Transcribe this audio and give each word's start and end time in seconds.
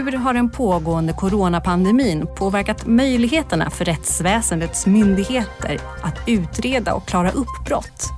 Hur 0.00 0.12
har 0.12 0.34
den 0.34 0.50
pågående 0.50 1.12
coronapandemin 1.12 2.26
påverkat 2.36 2.86
möjligheterna 2.86 3.70
för 3.70 3.84
rättsväsendets 3.84 4.86
myndigheter 4.86 5.78
att 6.02 6.14
utreda 6.26 6.94
och 6.94 7.08
klara 7.08 7.30
upp 7.30 7.64
brott? 7.64 8.08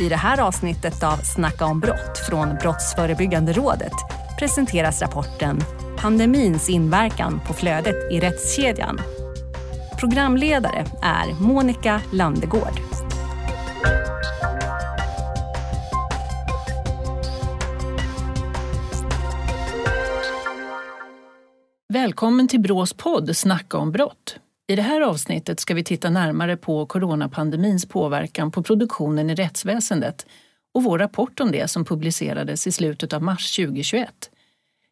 I 0.00 0.08
det 0.08 0.16
här 0.16 0.40
avsnittet 0.40 1.02
av 1.02 1.16
Snacka 1.16 1.64
om 1.64 1.80
brott 1.80 2.18
från 2.28 2.54
Brottsförebyggande 2.54 3.52
rådet 3.52 3.92
presenteras 4.38 5.02
rapporten 5.02 5.60
Pandemins 5.96 6.68
inverkan 6.68 7.40
på 7.46 7.52
flödet 7.52 8.12
i 8.12 8.20
rättskedjan. 8.20 9.00
Programledare 10.00 10.86
är 11.02 11.40
Monica 11.40 12.00
Landegård. 12.12 12.80
Välkommen 21.92 22.48
till 22.48 22.60
Brås 22.60 22.92
podd 22.92 23.36
Snacka 23.36 23.78
om 23.78 23.92
brott. 23.92 24.36
I 24.68 24.76
det 24.76 24.82
här 24.82 25.00
avsnittet 25.00 25.60
ska 25.60 25.74
vi 25.74 25.84
titta 25.84 26.10
närmare 26.10 26.56
på 26.56 26.86
coronapandemins 26.86 27.86
påverkan 27.86 28.50
på 28.50 28.62
produktionen 28.62 29.30
i 29.30 29.34
rättsväsendet 29.34 30.26
och 30.74 30.82
vår 30.82 30.98
rapport 30.98 31.40
om 31.40 31.52
det 31.52 31.68
som 31.68 31.84
publicerades 31.84 32.66
i 32.66 32.72
slutet 32.72 33.12
av 33.12 33.22
mars 33.22 33.56
2021. 33.56 34.30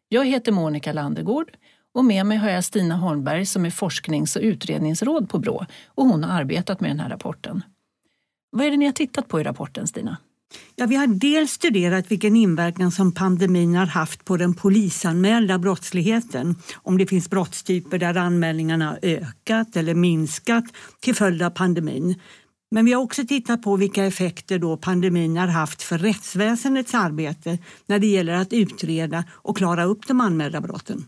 Jag 0.09 0.25
heter 0.25 0.51
Monica 0.51 0.93
Landegård 0.93 1.51
och 1.93 2.05
med 2.05 2.25
mig 2.25 2.37
har 2.37 2.49
jag 2.49 2.63
Stina 2.63 2.95
Holmberg 2.95 3.45
som 3.45 3.65
är 3.65 3.71
forsknings 3.71 4.35
och 4.35 4.41
utredningsråd 4.41 5.29
på 5.29 5.39
Brå 5.39 5.65
och 5.87 6.05
hon 6.05 6.23
har 6.23 6.39
arbetat 6.39 6.79
med 6.79 6.89
den 6.89 6.99
här 6.99 7.09
rapporten. 7.09 7.63
Vad 8.51 8.65
är 8.65 8.71
det 8.71 8.77
ni 8.77 8.85
har 8.85 8.93
tittat 8.93 9.27
på 9.27 9.39
i 9.39 9.43
rapporten 9.43 9.87
Stina? 9.87 10.17
Ja, 10.75 10.85
vi 10.85 10.95
har 10.95 11.07
dels 11.07 11.51
studerat 11.51 12.11
vilken 12.11 12.35
inverkan 12.35 12.91
som 12.91 13.11
pandemin 13.11 13.75
har 13.75 13.85
haft 13.85 14.25
på 14.25 14.37
den 14.37 14.53
polisanmälda 14.53 15.59
brottsligheten. 15.59 16.55
Om 16.75 16.97
det 16.97 17.07
finns 17.07 17.29
brottstyper 17.29 17.97
där 17.97 18.17
anmälningarna 18.17 18.85
har 18.85 18.99
ökat 19.01 19.75
eller 19.75 19.93
minskat 19.93 20.65
till 20.99 21.15
följd 21.15 21.41
av 21.41 21.49
pandemin. 21.49 22.15
Men 22.71 22.85
vi 22.85 22.93
har 22.93 23.01
också 23.01 23.27
tittat 23.27 23.61
på 23.61 23.75
vilka 23.75 24.05
effekter 24.05 24.59
då 24.59 24.77
pandemin 24.77 25.37
har 25.37 25.47
haft 25.47 25.83
för 25.83 25.97
rättsväsendets 25.97 26.93
arbete 26.93 27.57
när 27.85 27.99
det 27.99 28.07
gäller 28.07 28.33
att 28.33 28.53
utreda 28.53 29.23
och 29.31 29.57
klara 29.57 29.83
upp 29.83 30.07
de 30.07 30.21
anmälda 30.21 30.61
brotten. 30.61 31.05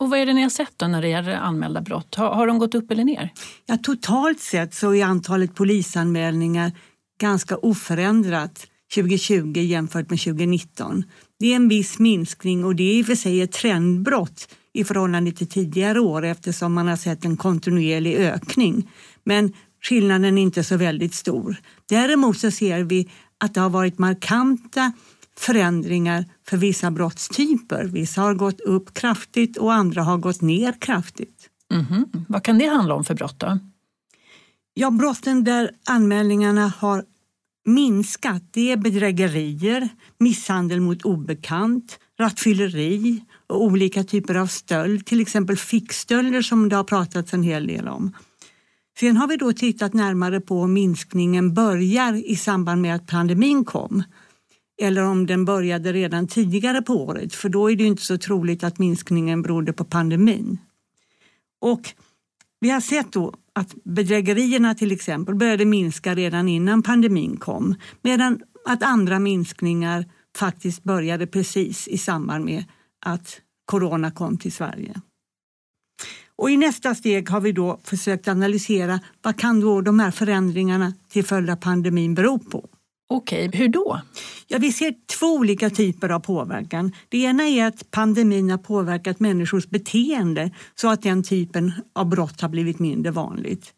Och 0.00 0.10
vad 0.10 0.18
är 0.18 0.26
det 0.26 0.32
ni 0.32 0.42
har 0.42 0.50
sett 0.50 0.72
då 0.76 0.86
när 0.86 1.02
det 1.02 1.08
gäller 1.08 1.32
anmälda 1.32 1.80
brott? 1.80 2.14
Har, 2.14 2.34
har 2.34 2.46
de 2.46 2.58
gått 2.58 2.74
upp 2.74 2.90
eller 2.90 3.04
ner? 3.04 3.32
Ja, 3.66 3.78
totalt 3.82 4.40
sett 4.40 4.74
så 4.74 4.94
är 4.94 5.04
antalet 5.04 5.54
polisanmälningar 5.54 6.72
ganska 7.20 7.56
oförändrat 7.56 8.66
2020 8.94 9.58
jämfört 9.58 10.10
med 10.10 10.20
2019. 10.20 11.04
Det 11.38 11.52
är 11.52 11.56
en 11.56 11.68
viss 11.68 11.98
minskning 11.98 12.64
och 12.64 12.76
det 12.76 12.82
är 12.82 12.94
i 12.94 13.02
och 13.02 13.06
för 13.06 13.14
sig 13.14 13.40
ett 13.40 13.52
trendbrott 13.52 14.48
i 14.72 14.84
förhållande 14.84 15.32
till 15.32 15.46
tidigare 15.46 16.00
år 16.00 16.24
eftersom 16.24 16.72
man 16.72 16.88
har 16.88 16.96
sett 16.96 17.24
en 17.24 17.36
kontinuerlig 17.36 18.16
ökning. 18.16 18.90
Men 19.24 19.52
skillnaden 19.82 20.38
är 20.38 20.42
inte 20.42 20.64
så 20.64 20.76
väldigt 20.76 21.14
stor. 21.14 21.56
Däremot 21.88 22.38
så 22.38 22.50
ser 22.50 22.82
vi 22.82 23.10
att 23.38 23.54
det 23.54 23.60
har 23.60 23.70
varit 23.70 23.98
markanta 23.98 24.92
förändringar 25.38 26.24
för 26.48 26.56
vissa 26.56 26.90
brottstyper. 26.90 27.84
Vissa 27.84 28.20
har 28.20 28.34
gått 28.34 28.60
upp 28.60 28.94
kraftigt 28.94 29.56
och 29.56 29.72
andra 29.72 30.02
har 30.02 30.18
gått 30.18 30.40
ner 30.40 30.80
kraftigt. 30.80 31.48
Mm 31.72 31.84
-hmm. 31.84 32.24
Vad 32.28 32.44
kan 32.44 32.58
det 32.58 32.66
handla 32.66 32.94
om 32.94 33.04
för 33.04 33.14
brott 33.14 33.38
då? 33.38 33.58
Ja, 34.80 34.90
brotten 34.90 35.44
där 35.44 35.70
anmälningarna 35.86 36.72
har 36.78 37.04
minskat 37.64 38.42
det 38.50 38.72
är 38.72 38.76
bedrägerier, 38.76 39.88
misshandel 40.18 40.80
mot 40.80 41.02
obekant, 41.02 41.98
rattfylleri 42.20 43.24
och 43.46 43.62
olika 43.62 44.04
typer 44.04 44.34
av 44.34 44.46
stöld, 44.46 45.06
till 45.06 45.20
exempel 45.20 45.56
fickstölder 45.56 46.42
som 46.42 46.68
det 46.68 46.76
har 46.76 46.84
pratats 46.84 47.34
en 47.34 47.42
hel 47.42 47.66
del 47.66 47.88
om. 47.88 48.16
Sen 49.00 49.16
har 49.16 49.28
vi 49.28 49.36
då 49.36 49.52
tittat 49.52 49.94
närmare 49.94 50.40
på 50.40 50.60
om 50.60 50.72
minskningen 50.72 51.54
börjar 51.54 52.30
i 52.30 52.36
samband 52.36 52.82
med 52.82 52.94
att 52.94 53.06
pandemin 53.06 53.64
kom 53.64 54.02
eller 54.82 55.04
om 55.04 55.26
den 55.26 55.44
började 55.44 55.92
redan 55.92 56.26
tidigare 56.26 56.82
på 56.82 57.04
året 57.04 57.34
för 57.34 57.48
då 57.48 57.70
är 57.70 57.76
det 57.76 57.84
inte 57.84 58.02
så 58.02 58.18
troligt 58.18 58.64
att 58.64 58.78
minskningen 58.78 59.42
berodde 59.42 59.72
på 59.72 59.84
pandemin. 59.84 60.58
Och 61.60 61.94
vi 62.60 62.70
har 62.70 62.80
sett 62.80 63.12
då 63.12 63.34
att 63.52 63.74
bedrägerierna 63.84 64.74
till 64.74 64.92
exempel 64.92 65.34
började 65.34 65.64
minska 65.64 66.14
redan 66.14 66.48
innan 66.48 66.82
pandemin 66.82 67.36
kom 67.36 67.74
medan 68.02 68.40
att 68.66 68.82
andra 68.82 69.18
minskningar 69.18 70.04
faktiskt 70.36 70.82
började 70.82 71.26
precis 71.26 71.88
i 71.88 71.98
samband 71.98 72.44
med 72.44 72.64
att 73.06 73.40
corona 73.64 74.10
kom 74.10 74.38
till 74.38 74.52
Sverige. 74.52 75.00
Och 76.36 76.50
I 76.50 76.56
nästa 76.56 76.94
steg 76.94 77.30
har 77.30 77.40
vi 77.40 77.52
då 77.52 77.80
försökt 77.84 78.28
analysera 78.28 79.00
vad 79.22 79.38
kan 79.38 79.60
då 79.60 79.80
de 79.80 80.00
här 80.00 80.10
förändringarna 80.10 80.92
till 81.08 81.24
följd 81.24 81.50
av 81.50 81.56
pandemin 81.56 82.14
bero 82.14 82.38
på. 82.38 82.68
Okej, 83.12 83.50
hur 83.52 83.68
då? 83.68 84.00
Ja, 84.46 84.58
vi 84.58 84.72
ser 84.72 84.94
två 85.18 85.26
olika 85.26 85.70
typer 85.70 86.08
av 86.08 86.20
påverkan. 86.20 86.92
Det 87.08 87.18
ena 87.18 87.42
är 87.42 87.66
att 87.66 87.90
pandemin 87.90 88.50
har 88.50 88.58
påverkat 88.58 89.20
människors 89.20 89.66
beteende 89.66 90.50
så 90.74 90.88
att 90.88 91.02
den 91.02 91.22
typen 91.22 91.72
av 91.92 92.08
brott 92.08 92.40
har 92.40 92.48
blivit 92.48 92.78
mindre 92.78 93.12
vanligt. 93.12 93.74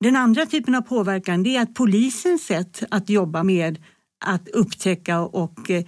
Den 0.00 0.16
andra 0.16 0.46
typen 0.46 0.74
av 0.74 0.80
påverkan 0.80 1.46
är 1.46 1.60
att 1.60 1.74
polisens 1.74 2.42
sätt 2.42 2.82
att 2.90 3.08
jobba 3.08 3.42
med 3.42 3.82
att 4.24 4.48
upptäcka 4.48 5.20
och 5.20 5.70
eh, 5.70 5.84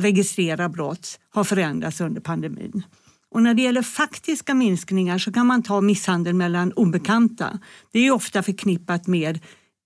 registrera 0.00 0.68
brott 0.68 1.20
har 1.30 1.44
förändrats 1.44 2.00
under 2.00 2.20
pandemin. 2.20 2.82
Och 3.30 3.42
när 3.42 3.54
det 3.54 3.62
gäller 3.62 3.82
faktiska 3.82 4.54
minskningar 4.54 5.18
så 5.18 5.32
kan 5.32 5.46
man 5.46 5.62
ta 5.62 5.80
misshandel 5.80 6.34
mellan 6.34 6.72
obekanta. 6.72 7.58
Det 7.92 7.98
är 7.98 8.10
ofta 8.10 8.42
förknippat 8.42 9.06
med 9.06 9.40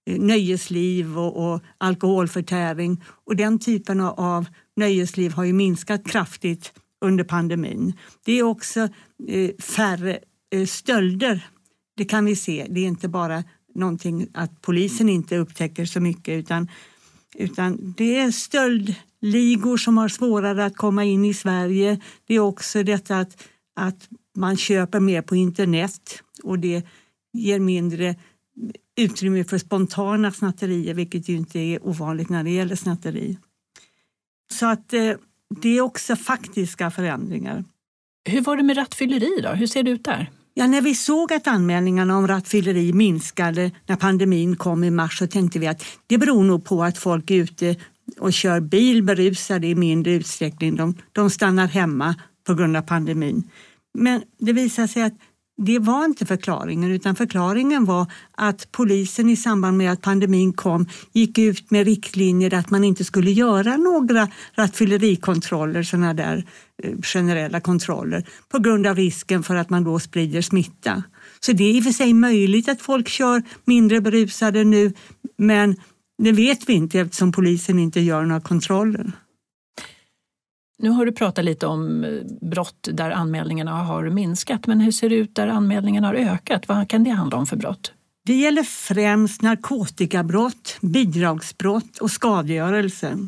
Eh, 0.07 0.21
nöjesliv 0.21 1.19
och, 1.19 1.53
och 1.53 1.61
alkoholförtäring 1.79 3.05
och 3.25 3.37
den 3.37 3.59
typen 3.59 4.01
av 4.01 4.47
nöjesliv 4.77 5.33
har 5.33 5.45
ju 5.45 5.53
minskat 5.53 6.07
kraftigt 6.07 6.73
under 7.05 7.25
pandemin. 7.25 7.93
Det 8.25 8.33
är 8.33 8.43
också 8.43 8.89
eh, 9.29 9.51
färre 9.59 10.19
eh, 10.55 10.67
stölder. 10.67 11.47
Det 11.97 12.05
kan 12.05 12.25
vi 12.25 12.37
se. 12.37 12.67
Det 12.71 12.81
är 12.81 12.85
inte 12.85 13.09
bara 13.09 13.45
någonting 13.75 14.29
att 14.35 14.63
polisen 14.63 15.09
inte 15.09 15.37
upptäcker 15.37 15.85
så 15.85 16.01
mycket 16.01 16.39
utan, 16.39 16.69
utan 17.35 17.95
det 17.97 18.17
är 18.17 18.31
stöldligor 18.31 19.77
som 19.77 19.99
har 19.99 20.09
svårare 20.09 20.65
att 20.65 20.77
komma 20.77 21.05
in 21.05 21.25
i 21.25 21.35
Sverige. 21.35 22.01
Det 22.27 22.35
är 22.35 22.41
också 22.41 22.83
detta 22.83 23.19
att, 23.19 23.49
att 23.77 24.09
man 24.37 24.57
köper 24.57 25.01
mer 25.01 25.23
på 25.23 25.37
internet 25.37 26.23
och 26.43 26.59
det 26.59 26.87
ger 27.33 27.61
mindre 27.61 28.17
utrymme 28.97 29.45
för 29.45 29.59
spontana 29.59 30.33
snatterier, 30.33 30.95
vilket 30.95 31.29
ju 31.29 31.37
inte 31.37 31.59
är 31.59 31.87
ovanligt 31.87 32.29
när 32.29 32.45
det 32.45 32.51
gäller 32.51 32.77
snatteri. 32.77 33.39
Så 34.53 34.67
att 34.67 34.93
eh, 34.93 35.13
det 35.61 35.79
är 35.79 35.81
också 35.81 36.17
faktiska 36.17 36.91
förändringar. 36.91 37.65
Hur 38.25 38.41
var 38.41 38.57
det 38.57 38.63
med 38.63 38.77
rattfylleri 38.77 39.41
då? 39.43 39.49
Hur 39.49 39.67
ser 39.67 39.83
det 39.83 39.91
ut 39.91 40.05
där? 40.05 40.31
Ja, 40.55 40.67
när 40.67 40.81
vi 40.81 40.95
såg 40.95 41.33
att 41.33 41.47
anmälningarna 41.47 42.17
om 42.17 42.29
rattfylleri 42.29 42.93
minskade 42.93 43.71
när 43.87 43.97
pandemin 43.97 44.57
kom 44.57 44.85
i 44.85 44.91
mars 44.91 45.19
så 45.19 45.27
tänkte 45.27 45.59
vi 45.59 45.67
att 45.67 45.85
det 46.07 46.19
beror 46.19 46.45
nog 46.45 46.65
på 46.65 46.85
att 46.85 46.99
folk 46.99 47.31
är 47.31 47.35
ute 47.35 47.77
och 48.19 48.33
kör 48.33 48.61
bil 48.61 49.03
berusade 49.03 49.67
i 49.67 49.75
mindre 49.75 50.13
utsträckning. 50.13 50.77
De, 50.77 50.95
de 51.13 51.31
stannar 51.31 51.67
hemma 51.67 52.15
på 52.47 52.55
grund 52.55 52.77
av 52.77 52.83
pandemin. 52.83 53.51
Men 53.95 54.23
det 54.39 54.53
visade 54.53 54.89
sig 54.89 55.03
att 55.03 55.15
det 55.65 55.79
var 55.79 56.05
inte 56.05 56.27
förklaringen 56.27 56.91
utan 56.91 57.17
förklaringen 57.17 57.85
var 57.85 58.07
att 58.33 58.73
polisen 58.73 59.29
i 59.29 59.37
samband 59.37 59.77
med 59.77 59.93
att 59.93 60.01
pandemin 60.03 60.53
kom 60.53 60.87
gick 61.13 61.39
ut 61.39 61.71
med 61.71 61.87
riktlinjer 61.87 62.55
att 62.55 62.71
man 62.71 62.85
inte 62.85 63.05
skulle 63.05 63.31
göra 63.31 63.77
några 63.77 64.29
rattfyllerikontroller, 64.55 65.83
sådana 65.83 66.15
där 66.15 66.45
eh, 66.83 66.93
generella 67.03 67.61
kontroller 67.61 68.27
på 68.49 68.59
grund 68.59 68.87
av 68.87 68.97
risken 68.97 69.43
för 69.43 69.55
att 69.55 69.71
man 69.71 69.85
då 69.85 69.99
sprider 69.99 70.43
smitta. 70.43 71.03
Så 71.41 71.53
det 71.53 71.65
är 71.65 71.75
i 71.75 71.81
och 71.81 71.85
för 71.85 71.93
sig 71.93 72.13
möjligt 72.13 72.69
att 72.69 72.83
folk 72.83 73.09
kör 73.09 73.43
mindre 73.65 74.01
berusade 74.01 74.65
nu 74.65 74.93
men 75.37 75.77
det 76.23 76.33
vet 76.33 76.69
vi 76.69 76.73
inte 76.73 77.01
eftersom 77.01 77.33
polisen 77.33 77.79
inte 77.79 78.01
gör 78.01 78.23
några 78.23 78.41
kontroller. 78.41 79.13
Nu 80.79 80.91
har 80.91 81.07
du 81.07 81.13
pratat 81.13 81.45
lite 81.45 81.67
om 81.67 82.05
eh, 82.05 82.11
brott 82.41 82.89
där 82.93 83.11
anmälningarna 83.11 83.71
har 83.73 84.11
minskat, 84.11 84.67
men 84.67 84.81
hur 84.81 84.93
ser 84.93 85.09
det 85.09 85.15
ut 85.17 85.35
där 85.35 85.49
anmälningarna 85.49 86.07
har 86.07 86.15
ökat? 86.15 86.69
Vad 86.69 86.89
kan 86.89 87.05
det 87.05 87.11
handla 87.11 87.37
om 87.37 87.47
för 87.47 87.57
brott? 87.57 87.93
Det 88.25 88.35
gäller 88.35 88.63
främst 88.63 89.43
narkotikabrott, 89.43 90.79
bidragsbrott 90.81 91.99
och 91.99 92.11
skadegörelse. 92.11 93.19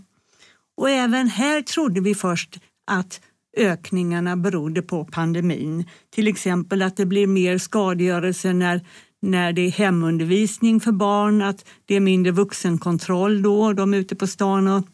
Och 0.76 0.91
även 0.91 1.29
här 1.29 1.62
trodde 1.62 2.00
vi 2.00 2.14
först 2.14 2.61
att 2.87 3.20
ökningarna 3.56 4.37
berodde 4.37 4.82
på 4.82 5.05
pandemin. 5.05 5.85
Till 6.11 6.29
exempel 6.29 6.82
att 6.82 6.96
det 6.96 7.06
blir 7.06 7.26
mer 7.26 7.58
skadegörelse 7.58 8.52
när, 8.52 8.87
när 9.23 9.52
det 9.52 9.62
är 9.62 9.70
hemundervisning 9.70 10.81
för 10.81 10.93
barn, 10.93 11.43
att 11.43 11.64
det 11.87 11.94
är 11.94 12.00
mindre 12.00 12.32
vuxenkontroll 12.32 13.43
då, 13.43 13.73
de 13.73 13.94
är 13.94 13.99
ute 13.99 14.17
på 14.17 14.26
stan 14.26 14.69
och, 14.69 14.87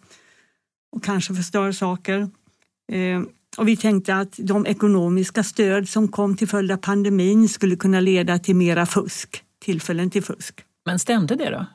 och 0.97 1.05
kanske 1.05 1.35
förstör 1.35 1.73
saker. 1.73 2.29
Eh, 2.93 3.23
Och 3.57 3.69
vi 3.69 3.77
tänkte 3.77 4.15
att 4.15 4.35
de 4.39 4.67
ekonomiska 4.67 5.43
stöd 5.43 5.89
som 5.89 6.09
kom 6.09 6.37
till 6.37 6.49
följd 6.49 6.73
av 6.73 6.77
pandemin 6.77 7.49
skulle 7.49 7.77
kunna 7.77 8.01
leda 8.01 8.39
till 8.39 8.57
mera 8.57 8.87
fusk, 8.87 9.43
tillfällen 9.65 10.11
till 10.11 10.23
fusk. 10.23 10.61
Men 10.87 10.99
stämde 10.99 11.37
det 11.37 11.51
då? 11.51 11.67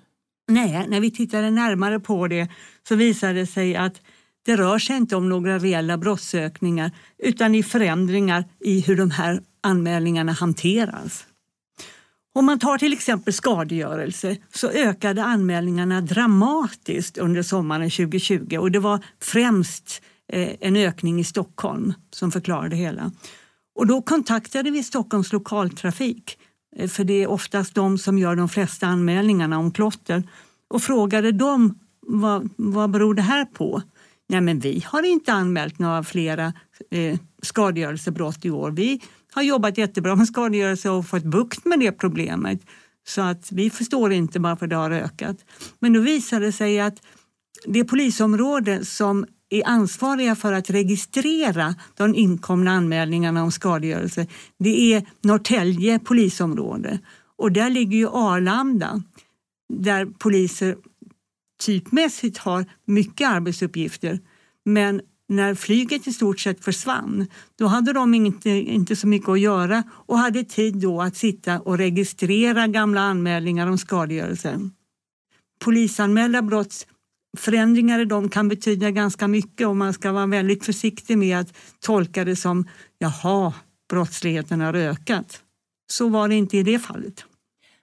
Nej, 0.48 0.86
när 0.90 1.00
vi 1.00 1.12
tittade 1.12 1.52
närmare 1.52 2.00
på 2.00 2.28
det 2.28 2.48
så 2.88 2.96
visade 2.96 3.34
det 3.34 3.46
sig 3.48 3.76
att 3.76 4.02
det 4.46 4.56
rör 4.56 4.80
sig 4.80 4.96
inte 4.98 5.16
om 5.16 5.30
några 5.30 5.60
reella 5.60 5.98
brottsökningar 5.98 6.92
utan 7.18 7.56
i 7.56 7.64
förändringar 7.64 8.44
i 8.60 8.82
hur 8.82 8.96
de 8.98 9.12
här 9.12 9.42
anmälningarna 9.64 10.32
hanteras. 10.32 11.26
Om 12.36 12.46
man 12.46 12.60
tar 12.60 12.78
till 12.78 12.94
exempel 12.94 13.34
skadegörelse 13.34 14.38
så 14.54 14.70
ökade 14.70 15.24
anmälningarna 15.24 16.02
dramatiskt 16.02 17.18
under 17.18 17.44
sommaren 17.44 17.90
2020 17.90 18.58
och 18.58 18.72
det 18.72 18.80
var 18.80 19.00
främst 19.22 20.02
Eh, 20.34 20.56
en 20.60 20.76
ökning 20.76 21.20
i 21.20 21.24
Stockholm 21.24 21.94
som 22.12 22.32
förklarar 22.32 22.70
det 22.70 22.76
hela. 22.76 23.12
Och 23.76 23.88
då 23.88 24.02
kontaktade 24.02 24.72
vi 24.72 24.84
Stockholms 24.84 25.34
lokaltrafik, 25.34 26.38
eh, 26.76 26.90
för 26.90 27.04
det 27.04 27.24
är 27.24 27.28
oftast 27.28 27.76
de 27.76 27.98
som 27.98 28.18
gör 28.18 28.36
de 28.36 28.50
flesta 28.50 28.88
anmälningarna 28.88 29.60
om 29.60 29.72
klotter, 29.72 30.24
och 30.68 30.82
frågade 30.82 31.32
dem 31.32 31.80
vad, 32.08 32.50
vad 32.56 32.90
beror 32.90 33.14
det 33.14 33.22
här 33.22 33.46
på? 33.46 33.82
Nej, 34.30 34.42
men 34.42 34.60
vi 34.60 34.84
har 34.88 35.04
inte 35.04 35.34
anmält 35.34 35.80
några 35.80 36.04
flera 36.04 36.54
eh, 36.92 37.20
skadegörelsebrott 37.42 38.46
i 38.46 38.50
år. 38.50 38.72
Vi 38.72 39.02
har 39.34 39.44
jobbat 39.44 39.78
jättebra 39.78 40.16
med 40.16 40.28
skadegörelse 40.28 40.90
och 40.90 41.08
fått 41.08 41.24
bukt 41.24 41.66
med 41.66 41.80
det 41.80 41.92
problemet. 41.92 42.62
Så 43.08 43.22
att 43.22 43.52
vi 43.52 43.70
förstår 43.70 44.12
inte 44.12 44.40
varför 44.40 44.68
det 44.68 44.76
har 44.76 44.92
ökat. 44.92 45.38
Men 45.80 45.94
då 45.94 46.00
visar 46.00 46.40
det 46.40 46.52
sig 46.52 46.80
att 46.80 46.96
det 47.66 47.84
polisområde 47.84 48.86
som 48.86 49.26
är 49.50 49.68
ansvariga 49.68 50.36
för 50.36 50.54
att 50.54 50.70
registrera 50.70 51.76
de 51.98 52.16
inkomna 52.16 52.72
anmälningarna 52.72 53.44
om 53.44 53.52
skadegörelse, 53.52 54.28
det 54.60 54.94
är 54.94 55.06
Norrtälje 55.22 56.00
polisområde. 56.00 57.00
Och 57.38 57.52
där 57.52 57.70
ligger 57.70 57.98
ju 57.98 58.08
Arlanda, 58.08 59.04
där 59.74 60.06
poliser 60.06 60.76
typmässigt 61.64 62.38
har 62.38 62.66
mycket 62.86 63.30
arbetsuppgifter. 63.30 64.20
Men 64.66 65.02
när 65.28 65.56
flyget 65.56 66.08
i 66.08 66.14
stort 66.14 66.40
sett 66.40 66.64
försvann, 66.64 67.28
då 67.56 67.68
hade 67.68 67.94
de 67.94 68.14
inte, 68.14 68.50
inte 68.50 68.96
så 68.96 69.08
mycket 69.08 69.30
att 69.30 69.40
göra 69.40 69.84
och 69.90 70.18
hade 70.18 70.44
tid 70.44 70.76
då 70.76 71.02
att 71.02 71.16
sitta 71.16 71.60
och 71.60 71.78
registrera 71.78 72.68
gamla 72.68 73.02
anmälningar 73.02 73.68
om 73.68 73.78
skadegörelse. 73.78 74.70
Polisanmälda 75.60 76.42
brott, 76.42 76.88
förändringar 77.36 78.00
i 78.00 78.06
dem 78.06 78.30
kan 78.30 78.48
betyda 78.48 78.92
ganska 78.92 79.28
mycket 79.28 79.68
och 79.68 79.76
man 79.76 79.94
ska 79.94 80.12
vara 80.12 80.26
väldigt 80.26 80.66
försiktig 80.66 81.18
med 81.18 81.40
att 81.40 81.58
tolka 81.80 82.26
det 82.26 82.36
som 82.36 82.68
jaha, 82.98 83.54
brottsligheten 83.90 84.62
har 84.62 84.74
ökat. 84.74 85.42
Så 85.92 86.10
var 86.10 86.28
det 86.28 86.36
inte 86.36 86.58
i 86.58 86.64
det 86.64 86.80
fallet. 86.80 87.26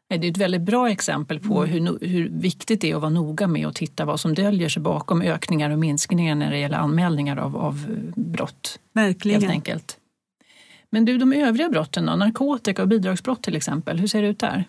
Det 0.08 0.26
är 0.26 0.30
ett 0.30 0.38
väldigt 0.38 0.62
bra 0.62 0.90
exempel 0.90 1.40
på 1.40 1.64
mm. 1.64 1.70
hur, 1.70 2.08
hur 2.08 2.28
viktigt 2.28 2.80
det 2.80 2.90
är 2.90 2.94
att 2.94 3.00
vara 3.00 3.10
noga 3.10 3.46
med 3.46 3.66
att 3.66 3.74
titta 3.74 4.04
vad 4.04 4.20
som 4.20 4.34
döljer 4.34 4.68
sig 4.68 4.82
bakom 4.82 5.22
ökningar 5.22 5.70
och 5.70 5.78
minskningar 5.78 6.34
när 6.34 6.50
det 6.50 6.58
gäller 6.58 6.78
anmälningar 6.78 7.36
av, 7.36 7.56
av 7.56 7.86
brott. 8.16 8.78
Verkligen. 8.92 9.40
Helt 9.40 9.52
enkelt. 9.52 9.98
Men 10.90 11.04
du, 11.04 11.18
de 11.18 11.32
övriga 11.32 11.68
brotten 11.68 12.06
då? 12.06 12.16
Narkotika 12.16 12.82
och 12.82 12.88
bidragsbrott 12.88 13.42
till 13.42 13.56
exempel, 13.56 13.98
hur 13.98 14.06
ser 14.06 14.22
det 14.22 14.28
ut 14.28 14.38
där? 14.38 14.64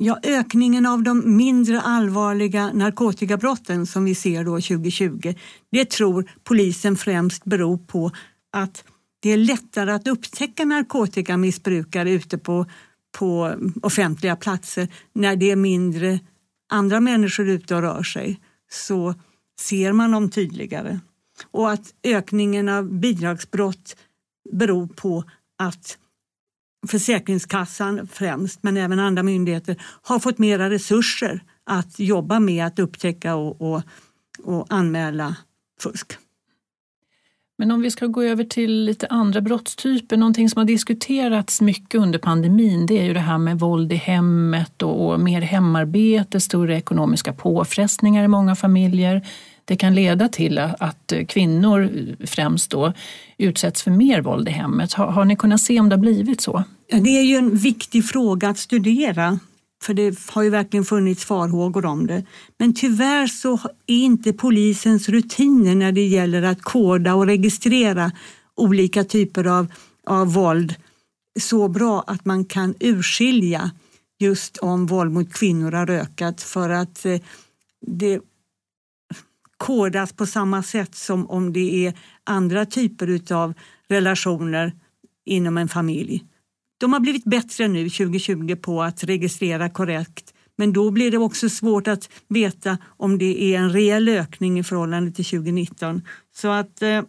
Ja, 0.00 0.18
ökningen 0.22 0.86
av 0.86 1.02
de 1.02 1.36
mindre 1.36 1.80
allvarliga 1.80 2.72
narkotikabrotten 2.72 3.86
som 3.86 4.04
vi 4.04 4.14
ser 4.14 4.44
då 4.44 4.50
2020, 4.50 5.34
det 5.70 5.90
tror 5.90 6.30
polisen 6.44 6.96
främst 6.96 7.44
beror 7.44 7.78
på 7.78 8.10
att 8.52 8.84
det 9.20 9.30
är 9.30 9.36
lättare 9.36 9.92
att 9.92 10.08
upptäcka 10.08 10.64
narkotikamissbrukare 10.64 12.10
ute 12.10 12.38
på 12.38 12.66
på 13.18 13.54
offentliga 13.82 14.36
platser 14.36 14.88
när 15.12 15.36
det 15.36 15.50
är 15.50 15.56
mindre 15.56 16.20
andra 16.68 17.00
människor 17.00 17.48
ute 17.48 17.74
och 17.74 17.82
rör 17.82 18.02
sig 18.02 18.40
så 18.70 19.14
ser 19.60 19.92
man 19.92 20.10
dem 20.10 20.30
tydligare. 20.30 21.00
Och 21.50 21.70
att 21.70 21.94
ökningen 22.04 22.68
av 22.68 22.92
bidragsbrott 22.92 23.96
beror 24.52 24.86
på 24.86 25.24
att 25.58 25.98
Försäkringskassan 26.86 28.08
främst, 28.12 28.62
men 28.62 28.76
även 28.76 28.98
andra 28.98 29.22
myndigheter, 29.22 29.76
har 30.02 30.18
fått 30.18 30.38
mera 30.38 30.70
resurser 30.70 31.42
att 31.66 31.98
jobba 31.98 32.40
med 32.40 32.66
att 32.66 32.78
upptäcka 32.78 33.34
och, 33.34 33.62
och, 33.62 33.82
och 34.42 34.66
anmäla 34.68 35.36
fusk. 35.80 36.18
Men 37.58 37.70
om 37.70 37.80
vi 37.80 37.90
ska 37.90 38.06
gå 38.06 38.22
över 38.22 38.44
till 38.44 38.84
lite 38.84 39.06
andra 39.06 39.40
brottstyper, 39.40 40.16
någonting 40.16 40.50
som 40.50 40.58
har 40.58 40.64
diskuterats 40.64 41.60
mycket 41.60 42.00
under 42.00 42.18
pandemin 42.18 42.86
det 42.86 42.98
är 42.98 43.04
ju 43.04 43.14
det 43.14 43.20
här 43.20 43.38
med 43.38 43.58
våld 43.58 43.92
i 43.92 43.96
hemmet 43.96 44.82
och, 44.82 45.20
mer 45.20 45.40
hemarbete, 45.40 46.40
större 46.40 46.76
ekonomiska 46.76 47.32
påfrestningar 47.32 48.24
i 48.24 48.28
många 48.28 48.56
familjer. 48.56 49.26
Det 49.68 49.76
kan 49.76 49.94
leda 49.94 50.28
till 50.28 50.58
att 50.58 51.12
kvinnor 51.28 51.90
främst 52.26 52.70
då 52.70 52.92
utsätts 53.38 53.82
för 53.82 53.90
mer 53.90 54.20
våld 54.20 54.48
i 54.48 54.50
hemmet. 54.50 54.92
Har, 54.92 55.06
har 55.06 55.24
ni 55.24 55.36
kunnat 55.36 55.60
se 55.60 55.80
om 55.80 55.88
det 55.88 55.94
har 55.94 56.00
blivit 56.00 56.40
så? 56.40 56.64
Det 56.90 57.18
är 57.18 57.22
ju 57.22 57.36
en 57.36 57.56
viktig 57.56 58.04
fråga 58.04 58.48
att 58.48 58.58
studera 58.58 59.38
för 59.82 59.94
det 59.94 60.18
har 60.30 60.42
ju 60.42 60.50
verkligen 60.50 60.84
funnits 60.84 61.24
farhågor 61.24 61.86
om 61.86 62.06
det. 62.06 62.24
Men 62.58 62.74
tyvärr 62.74 63.26
så 63.26 63.54
är 63.86 63.96
inte 63.96 64.32
polisens 64.32 65.08
rutiner 65.08 65.74
när 65.74 65.92
det 65.92 66.06
gäller 66.06 66.42
att 66.42 66.62
koda 66.62 67.14
och 67.14 67.26
registrera 67.26 68.12
olika 68.56 69.04
typer 69.04 69.44
av, 69.44 69.66
av 70.06 70.32
våld 70.32 70.74
så 71.40 71.68
bra 71.68 72.04
att 72.06 72.24
man 72.24 72.44
kan 72.44 72.74
urskilja 72.80 73.70
just 74.18 74.56
om 74.56 74.86
våld 74.86 75.12
mot 75.12 75.32
kvinnor 75.32 75.72
har 75.72 75.90
ökat 75.90 76.42
för 76.42 76.70
att 76.70 77.06
eh, 77.06 77.20
det 77.86 78.20
kodas 79.58 80.12
på 80.12 80.26
samma 80.26 80.62
sätt 80.62 80.94
som 80.94 81.30
om 81.30 81.52
det 81.52 81.86
är 81.86 81.94
andra 82.24 82.66
typer 82.66 83.32
av 83.34 83.54
relationer 83.88 84.72
inom 85.26 85.58
en 85.58 85.68
familj. 85.68 86.24
De 86.80 86.92
har 86.92 87.00
blivit 87.00 87.24
bättre 87.24 87.68
nu 87.68 87.90
2020 87.90 88.56
på 88.56 88.82
att 88.82 89.04
registrera 89.04 89.70
korrekt 89.70 90.34
men 90.58 90.72
då 90.72 90.90
blir 90.90 91.10
det 91.10 91.18
också 91.18 91.48
svårt 91.48 91.88
att 91.88 92.10
veta 92.28 92.78
om 92.96 93.18
det 93.18 93.54
är 93.54 93.58
en 93.58 93.72
reell 93.72 94.08
ökning 94.08 94.58
i 94.58 94.64
förhållande 94.64 95.12
till 95.12 95.24
2019. 95.24 96.02
Så 96.36 96.48
att 96.48 96.82
eh, 96.82 97.02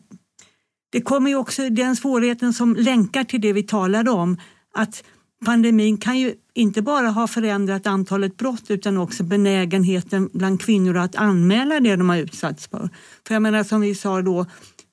det 0.91 1.01
kommer 1.01 1.29
ju 1.29 1.36
också 1.36 1.70
den 1.70 1.96
svårigheten 1.96 2.53
som 2.53 2.75
länkar 2.75 3.24
till 3.24 3.41
det 3.41 3.53
vi 3.53 3.63
talade 3.63 4.12
om 4.12 4.38
att 4.74 5.03
pandemin 5.46 5.98
kan 5.98 6.20
ju 6.20 6.34
inte 6.60 6.82
bara 6.82 7.10
har 7.10 7.28
förändrat 7.28 7.88
antalet 7.88 8.38
brott 8.38 8.66
utan 8.68 8.98
också 8.98 9.24
benägenheten 9.24 10.30
bland 10.34 10.62
kvinnor 10.62 10.98
att 10.98 11.16
anmäla 11.16 11.80
det 11.80 11.96
de 11.96 12.10
har 12.10 12.18
utsatts 12.18 12.68
för. 12.68 12.89
För 13.28 13.36
jag 13.36 13.42
menar 13.42 13.63
som 13.63 13.82
vi 13.82 13.96
sa 13.96 14.22
då, 14.22 14.46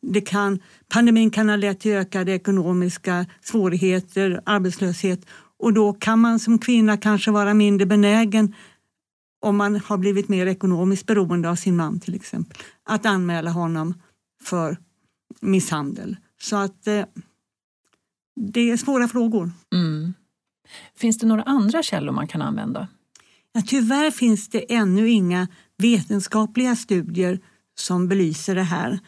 det 0.03 0.21
kan, 0.21 0.59
pandemin 0.89 1.31
kan 1.31 1.49
ha 1.49 1.57
lett 1.57 1.81
till 1.81 1.93
ökade 1.93 2.33
ekonomiska 2.33 3.27
svårigheter, 3.43 4.41
arbetslöshet 4.47 5.27
och 5.59 5.73
då 5.73 5.93
kan 5.93 6.19
man 6.19 6.39
som 6.39 6.59
kvinna 6.59 6.97
kanske 6.97 7.31
vara 7.31 7.55
mindre 7.55 7.87
benägen 7.87 8.55
om 9.41 9.57
man 9.57 9.77
har 9.77 9.99
blivit 9.99 10.29
mer 10.29 10.47
ekonomiskt 10.47 11.07
beroende 11.07 11.51
av 11.51 11.55
sin 11.55 11.77
man 11.77 12.01
till 12.01 12.15
exempel, 12.15 12.59
att 12.85 13.07
anmäla 13.07 13.51
honom 13.51 13.95
för 14.43 14.77
misshandel. 15.41 16.17
Så 16.41 16.57
att 16.57 16.87
eh, 16.87 17.05
det 18.37 18.71
är 18.71 18.77
svåra 18.77 19.09
frågor. 19.09 19.51
Mm. 19.75 19.96
Finns 20.97 21.19
det 21.19 21.27
några 21.27 21.43
andra 21.43 21.83
källor 21.83 22.13
man 22.13 22.27
kan 22.27 22.43
använda? 22.43 22.89
Ja, 23.53 23.63
tyvärr 23.67 24.11
finns 24.11 24.49
det 24.49 24.75
ännu 24.75 25.11
inga 25.11 25.49
vetenskapliga 25.79 26.77
studier 26.77 27.41
som 27.75 28.09
belyser 28.09 28.55
det 28.55 28.63
här. 28.63 28.99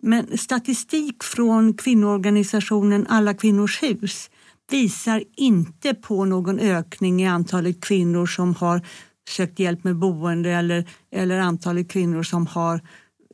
Men 0.00 0.38
statistik 0.38 1.22
från 1.22 1.74
kvinnoorganisationen 1.74 3.06
Alla 3.08 3.34
kvinnors 3.34 3.82
hus 3.82 4.30
visar 4.70 5.24
inte 5.36 5.94
på 5.94 6.24
någon 6.24 6.58
ökning 6.58 7.22
i 7.22 7.26
antalet 7.26 7.80
kvinnor 7.80 8.26
som 8.26 8.54
har 8.54 8.86
sökt 9.28 9.58
hjälp 9.58 9.84
med 9.84 9.96
boende 9.96 10.50
eller, 10.50 10.88
eller 11.10 11.38
antalet 11.38 11.88
kvinnor 11.88 12.22
som 12.22 12.46
har 12.46 12.80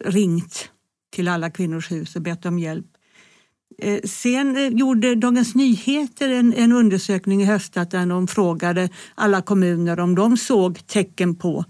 ringt 0.04 0.70
till 1.11 1.28
Alla 1.28 1.50
kvinnors 1.50 1.90
hus 1.90 2.16
och 2.16 2.23
bett 2.23 2.47
om 2.47 2.58
hjälp. 2.58 2.87
Eh, 3.82 4.00
sen 4.04 4.56
eh, 4.56 4.68
gjorde 4.68 5.14
Dagens 5.14 5.54
Nyheter 5.54 6.28
en, 6.28 6.54
en 6.54 6.73
undersökning 6.73 7.42
i 7.42 7.44
höstas 7.44 7.88
där 7.88 8.06
de 8.06 8.26
frågade 8.26 8.88
alla 9.14 9.42
kommuner 9.42 10.00
om 10.00 10.14
de 10.14 10.37
såg 10.37 10.87
tecken 10.87 11.35
på 11.35 11.64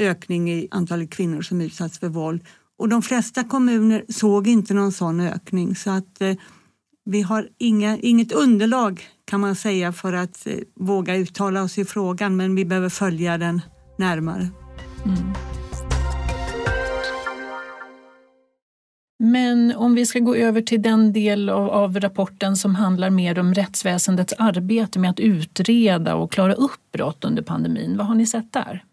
ökning 0.00 0.50
i 0.50 0.68
antalet 0.70 1.10
kvinnor 1.10 1.42
som 1.42 1.60
utsatts 1.60 1.98
för 1.98 2.08
våld 2.08 2.44
och 2.78 2.88
de 2.88 3.02
flesta 3.02 3.44
kommuner 3.44 4.04
såg 4.08 4.48
inte 4.48 4.74
någon 4.74 4.92
sån 4.92 5.20
ökning 5.20 5.76
så 5.76 5.90
att 5.90 6.20
eh, 6.20 6.34
vi 7.04 7.22
har 7.22 7.48
inga, 7.58 7.98
inget 7.98 8.32
underlag 8.32 9.02
kan 9.24 9.40
man 9.40 9.56
säga 9.56 9.92
för 9.92 10.12
att 10.12 10.46
eh, 10.46 10.54
våga 10.76 11.16
uttala 11.16 11.62
oss 11.62 11.78
i 11.78 11.84
frågan 11.84 12.36
men 12.36 12.54
vi 12.54 12.64
behöver 12.64 12.88
följa 12.88 13.38
den 13.38 13.60
närmare. 13.98 14.48
Mm. 15.04 15.59
Men 19.22 19.76
om 19.76 19.94
vi 19.94 20.06
ska 20.06 20.18
gå 20.18 20.34
över 20.34 20.62
till 20.62 20.82
den 20.82 21.12
del 21.12 21.48
av, 21.48 21.70
av, 21.70 22.00
rapporten 22.00 22.56
som 22.56 22.74
handlar 22.74 23.10
mer 23.10 23.38
om 23.38 23.54
rättsväsendets 23.54 24.34
arbete 24.38 24.98
med 24.98 25.10
att 25.10 25.20
utreda 25.20 26.14
och 26.14 26.32
klara 26.32 26.54
upp 26.54 26.92
brott 26.92 27.24
under 27.24 27.42
pandemin. 27.42 27.96
Vad 27.96 28.06
har 28.06 28.14
ni 28.14 28.26
sett 28.26 28.52
där? 28.52 28.84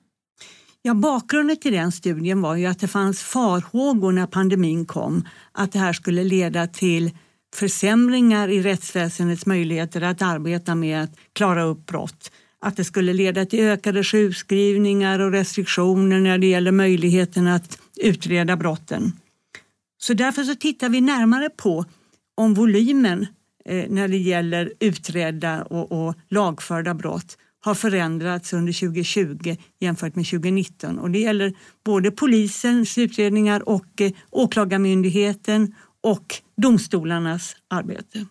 Ja, 0.82 0.94
bakgrunden 0.94 1.58
till 1.58 1.74
den 1.74 1.92
studien 1.92 2.42
var 2.42 2.56
ju 2.56 2.66
att 2.66 2.80
det 2.80 2.88
fanns 2.88 3.22
farhågor 3.22 4.12
när 4.12 4.28
pandemin 4.28 4.86
kom 4.86 5.28
att 5.52 5.72
det 5.72 5.80
här 5.80 5.94
skulle 5.94 6.24
leda 6.24 6.68
till 6.68 7.12
försämringar 7.56 8.48
i 8.48 8.62
rättsväsendets 8.62 9.46
möjligheter 9.46 10.02
att 10.02 10.22
arbeta 10.22 10.76
med 10.76 11.04
att 11.04 11.12
klara 11.34 11.64
upp 11.64 11.86
brott. 11.86 12.32
Att 12.62 12.78
det 12.78 12.84
skulle 12.84 13.14
leda 13.14 13.46
till 13.46 13.60
ökade 13.60 14.04
sjukskrivningar 14.04 15.20
och 15.20 15.32
restriktioner 15.32 16.20
när 16.20 16.38
det 16.38 16.48
gäller 16.48 16.72
möjligheten 16.72 17.48
att 17.48 17.80
utreda 17.96 18.58
brotten. 18.58 19.14
Så 19.98 20.13
därför 20.13 20.44
så 20.44 20.56
tittar 20.56 20.89
vi 20.89 21.01
närmare 21.01 21.50
på 21.50 21.86
om 22.36 22.54
volymen 22.54 23.27
eh, 23.66 23.89
när 23.89 24.08
det 24.08 24.18
gäller 24.18 24.74
utredda 24.80 25.63
och, 25.63 25.92
och 25.92 26.16
lagförda 26.30 26.94
brott 26.94 27.38
har 27.60 27.75
förändrats 27.75 28.54
under 28.54 28.74
2020 28.74 29.56
jämfört 29.80 30.16
med 30.16 30.25
2019. 30.25 31.00
Och 31.00 31.12
det 31.12 31.20
gäller 31.20 31.54
både 31.86 32.12
polisens 32.12 32.98
utredningar 32.98 33.70
och 33.70 34.01
eh, 34.01 34.12
Åklagarmyndigheten 34.30 35.75
och 36.01 36.36
domstolarnas 36.58 37.56
arbete. 37.68 38.25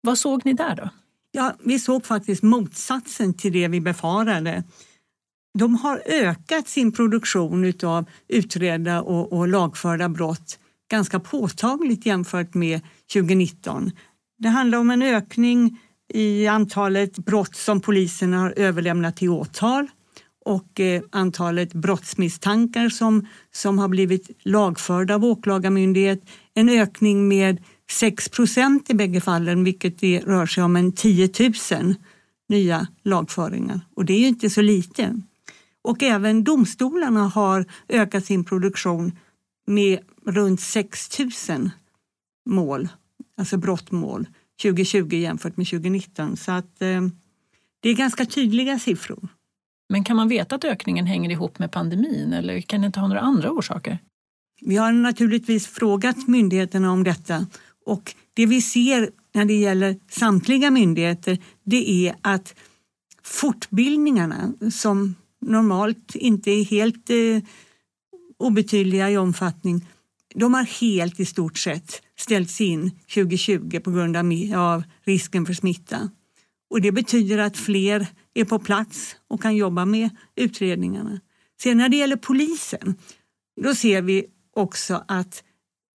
Vad 0.00 0.18
såg 0.18 0.44
ni 0.44 0.52
där 0.52 0.76
då? 0.76 0.90
Ja, 1.32 1.56
vi 1.64 1.78
såg 1.78 2.06
faktiskt 2.06 2.42
motsatsen 2.42 3.34
till 3.34 3.52
det 3.52 3.68
vi 3.68 3.80
befarade. 3.80 4.64
De 5.58 5.74
har 5.74 6.02
ökat 6.06 6.68
sin 6.68 6.92
produktion 6.92 7.72
av 7.82 8.04
utredda 8.28 9.02
och, 9.02 9.32
och 9.32 9.48
lagförda 9.48 10.08
brott 10.08 10.58
ganska 10.92 11.20
påtagligt 11.20 12.06
jämfört 12.06 12.54
med 12.54 12.80
2019. 13.12 13.90
Det 14.38 14.48
handlar 14.48 14.78
om 14.78 14.90
en 14.90 15.02
ökning 15.02 15.80
i 16.14 16.46
antalet 16.46 17.18
brott 17.18 17.56
som 17.56 17.80
polisen 17.80 18.32
har 18.32 18.54
överlämnat 18.56 19.16
till 19.16 19.28
åtal 19.28 19.86
och 20.44 20.80
eh, 20.80 21.02
antalet 21.10 21.74
brottsmisstankar 21.74 22.88
som, 22.88 23.26
som 23.52 23.78
har 23.78 23.88
blivit 23.88 24.30
lagförda 24.42 25.14
av 25.14 25.24
åklagarmyndighet. 25.24 26.20
En 26.54 26.68
ökning 26.68 27.28
med 27.28 27.64
6 27.90 28.28
procent 28.28 28.90
i 28.90 28.94
bägge 28.94 29.20
fallen, 29.20 29.64
vilket 29.64 29.98
det 29.98 30.20
rör 30.26 30.46
sig 30.46 30.64
om 30.64 30.76
en 30.76 30.92
10 30.92 31.30
000 31.72 31.94
nya 32.48 32.86
lagföringar. 33.04 33.80
Och 33.96 34.04
det 34.04 34.12
är 34.12 34.20
ju 34.20 34.28
inte 34.28 34.50
så 34.50 34.62
lite. 34.62 35.20
Och 35.84 36.02
även 36.02 36.44
domstolarna 36.44 37.28
har 37.28 37.66
ökat 37.88 38.24
sin 38.24 38.44
produktion 38.44 39.12
med 39.66 39.98
runt 40.26 40.60
6 40.60 41.18
000 41.48 41.70
mål, 42.46 42.88
alltså 43.36 43.56
brottmål 43.56 44.28
2020 44.62 45.14
jämfört 45.14 45.56
med 45.56 45.66
2019. 45.66 46.36
Så 46.36 46.52
att 46.52 46.82
eh, 46.82 47.00
det 47.80 47.88
är 47.88 47.94
ganska 47.94 48.26
tydliga 48.26 48.78
siffror. 48.78 49.28
Men 49.88 50.04
kan 50.04 50.16
man 50.16 50.28
veta 50.28 50.54
att 50.54 50.64
ökningen 50.64 51.06
hänger 51.06 51.30
ihop 51.30 51.58
med 51.58 51.72
pandemin 51.72 52.32
eller 52.32 52.60
kan 52.60 52.80
det 52.80 52.86
inte 52.86 53.00
ha 53.00 53.08
några 53.08 53.20
andra 53.20 53.50
orsaker? 53.50 53.98
Vi 54.60 54.76
har 54.76 54.92
naturligtvis 54.92 55.66
frågat 55.66 56.28
myndigheterna 56.28 56.92
om 56.92 57.04
detta 57.04 57.46
och 57.86 58.14
det 58.34 58.46
vi 58.46 58.62
ser 58.62 59.10
när 59.34 59.44
det 59.44 59.54
gäller 59.54 59.96
samtliga 60.10 60.70
myndigheter 60.70 61.38
det 61.62 61.90
är 61.90 62.14
att 62.20 62.54
fortbildningarna 63.22 64.52
som 64.72 65.14
normalt 65.40 66.14
inte 66.14 66.50
är 66.50 66.64
helt 66.64 67.10
eh, 67.10 67.48
obetydliga 68.38 69.10
i 69.10 69.16
omfattning, 69.16 69.86
de 70.34 70.54
har 70.54 70.64
helt 70.64 71.20
i 71.20 71.24
stort 71.24 71.58
sett 71.58 72.02
ställts 72.18 72.60
in 72.60 72.90
2020 73.14 73.80
på 73.80 73.90
grund 73.90 74.16
av 74.56 74.82
risken 75.04 75.46
för 75.46 75.54
smitta. 75.54 76.10
Och 76.70 76.80
det 76.80 76.92
betyder 76.92 77.38
att 77.38 77.56
fler 77.56 78.06
är 78.34 78.44
på 78.44 78.58
plats 78.58 79.16
och 79.28 79.42
kan 79.42 79.56
jobba 79.56 79.84
med 79.84 80.10
utredningarna. 80.36 81.20
Sen 81.62 81.76
när 81.76 81.88
det 81.88 81.96
gäller 81.96 82.16
polisen, 82.16 82.94
då 83.60 83.74
ser 83.74 84.02
vi 84.02 84.26
också 84.56 85.04
att 85.08 85.42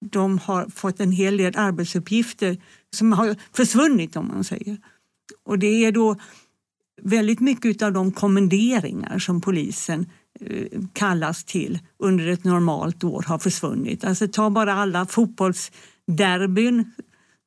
de 0.06 0.38
har 0.38 0.70
fått 0.70 1.00
en 1.00 1.12
hel 1.12 1.38
del 1.38 1.58
arbetsuppgifter 1.58 2.58
som 2.96 3.12
har 3.12 3.36
försvunnit 3.53 4.15
om 4.15 4.27
man 4.27 4.44
säger. 4.44 4.77
Och 5.44 5.60
det 5.60 5.86
är 5.86 5.91
då 5.91 6.15
väldigt 7.01 7.39
mycket 7.39 7.82
av 7.82 7.94
de 7.94 8.12
kommenderingar 8.12 9.20
som 9.20 9.41
polisen 9.41 10.06
Eh, 10.39 10.82
kallas 10.94 11.44
till 11.44 11.79
under 12.00 12.27
ett 12.27 12.44
normalt 12.44 13.03
år 13.03 13.25
har 13.27 13.39
försvunnit. 13.39 14.03
Alltså 14.03 14.27
ta 14.27 14.50
bara 14.50 14.74
alla 14.74 15.06
fotbollsderbyn 15.06 16.94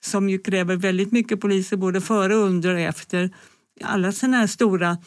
som 0.04 0.30
ju 0.30 0.38
kräver 0.38 0.76
väldigt 0.76 1.12
mycket 1.12 1.40
poliser 1.40 1.76
både 1.76 2.00
före, 2.00 2.34
under 2.34 2.74
och 2.74 2.80
efter. 2.80 3.30
Alla 3.84 4.12
sådana 4.12 4.36
här 4.36 4.46
stora 4.46 4.98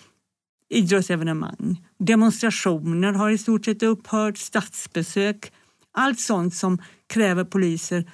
idrottsevenemang. 0.70 1.86
Demonstrationer 2.00 3.13
har 3.13 3.30
i 3.30 3.38
stort 3.38 3.66
sett 3.66 3.84
upphört, 3.84 4.38
statsbesök. 4.38 5.52
Allt 5.92 6.20
sånt 6.20 6.56
som 6.56 6.82
kräver 7.08 7.44
poliser 7.44 8.12